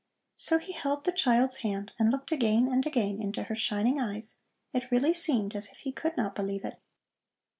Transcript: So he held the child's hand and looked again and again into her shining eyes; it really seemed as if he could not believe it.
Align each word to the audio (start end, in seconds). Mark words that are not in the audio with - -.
So 0.35 0.57
he 0.57 0.71
held 0.71 1.03
the 1.03 1.11
child's 1.11 1.57
hand 1.57 1.91
and 1.99 2.09
looked 2.11 2.31
again 2.31 2.67
and 2.67 2.83
again 2.87 3.21
into 3.21 3.43
her 3.43 3.53
shining 3.55 3.99
eyes; 4.01 4.39
it 4.73 4.89
really 4.89 5.13
seemed 5.13 5.55
as 5.55 5.67
if 5.69 5.77
he 5.77 5.91
could 5.91 6.17
not 6.17 6.33
believe 6.33 6.65
it. 6.65 6.79